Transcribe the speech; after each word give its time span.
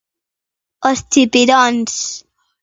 Os 0.89 0.99
chipiróns. 1.11 1.93